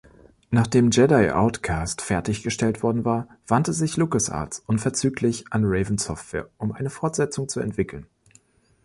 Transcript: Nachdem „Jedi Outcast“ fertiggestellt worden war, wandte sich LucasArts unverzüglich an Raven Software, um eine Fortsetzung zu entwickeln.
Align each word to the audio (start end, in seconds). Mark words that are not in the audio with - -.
Nachdem 0.49 0.89
„Jedi 0.89 1.29
Outcast“ 1.29 2.01
fertiggestellt 2.01 2.81
worden 2.81 3.05
war, 3.05 3.27
wandte 3.45 3.71
sich 3.71 3.97
LucasArts 3.97 4.63
unverzüglich 4.65 5.45
an 5.51 5.61
Raven 5.63 5.99
Software, 5.99 6.49
um 6.57 6.71
eine 6.71 6.89
Fortsetzung 6.89 7.47
zu 7.47 7.59
entwickeln. 7.59 8.07